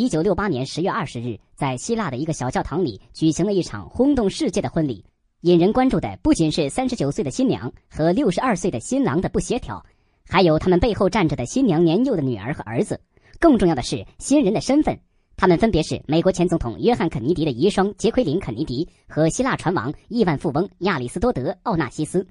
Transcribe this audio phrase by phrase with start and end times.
[0.00, 5.04] 一九六八年十月二十日，在希腊的一个小教堂里举行了一场轰动世界的婚礼。
[5.42, 9.84] 引人关注的不仅是三十九岁的新娘和六十二岁的新郎的不协调，
[10.26, 12.98] 还有他们背后站着的新娘年幼的女儿和儿子。
[13.38, 14.98] 更重要的是，新人的身份，
[15.36, 22.26] 他们分别是美国前总统约翰·肯尼迪的遗孀杰奎琳·肯尼迪和希腊船王、亿万富翁亚里斯多德·奥纳西斯。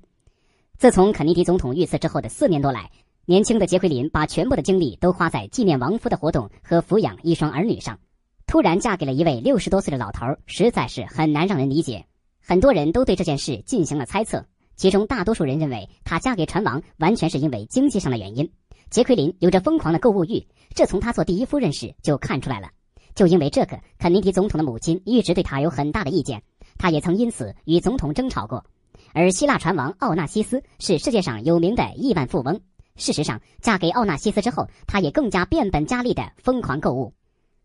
[0.80, 2.90] 自从肯尼迪总统遇刺之后的四年多来，
[3.30, 8.00] 年轻的杰奎琳把全部的精力都花在纪念亡夫的活动和抚养一双儿女上。
[8.48, 12.08] 突然嫁给了一位六十多岁的老头，实在是很难让人理解。
[12.42, 18.52] 很多人都对这件事进行了猜测，其中大多数人认为她嫁给船王完全是因为经济上的原因。
[18.90, 22.72] 杰奎琳有着疯狂的购物欲，这从她做第一夫人时就看出来了。
[23.14, 26.42] 就因为这个，肯尼迪总统的母亲一直对她有很大的意见，
[26.80, 28.66] 她也曾因此与总统争吵过。
[29.14, 32.60] 而希腊船王奥纳西斯是世界上有名的亿万富翁，
[33.00, 37.14] 事实上，嫁给奥纳西斯之后，她也更加变本加厉的疯狂购物。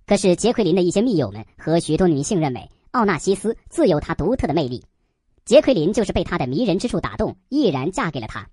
[0.07, 2.71] 可是杰奎琳的一些密友们和许多女性认为。
[2.95, 4.85] 奥纳西斯自有他独特的魅力，
[5.45, 8.47] 杰奎琳就是被他的迷人之处打动，毅然嫁给了他。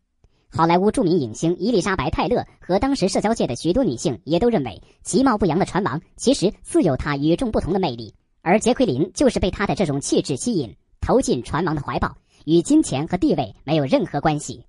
[0.49, 14.65] 好莱坞著名影星伊丽莎白·泰勒和当时社交界的许多女性也都认为，其貌不扬的船王其实自有他与众不同的魅力，而杰奎琳就是被他的这种气质吸引，投进船王的怀抱，与金钱和地位没有任何关系。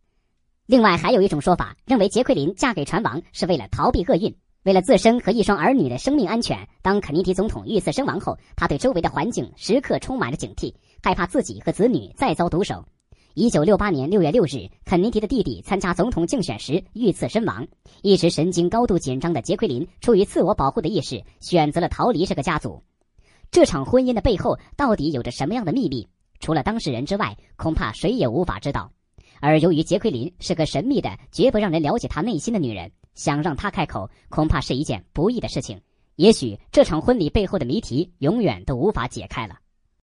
[0.72, 4.34] 另外，还有一种说法认为，杰奎琳嫁给船王是为了逃避厄运。
[4.62, 12.86] 为了自身和一双儿女的生命安全，当肯尼迪总统遇刺身亡后，他对周围的环境时刻充满了警惕，害怕自己和子女再遭毒手。
[13.34, 17.68] 一九六八年六月六日，肯尼迪的弟弟参加总统竞选时遇刺身亡。
[18.00, 22.82] 一时神经高度紧张的杰奎琳，出于自我保护的意识，选择了逃离这个家族。
[23.50, 26.08] 这场婚姻的背后到底有着什么样的秘密？
[26.40, 28.90] 除了当事人之外，恐怕谁也无法知道。
[29.42, 32.90] 而由于杰奎琳是个神秘的、绝不让人了解她内心的女人。
[33.14, 35.80] 想让她开口，恐怕是一件不易的事情。
[36.14, 39.58] 也许这场婚礼背后的谜题，永远都无法解开了。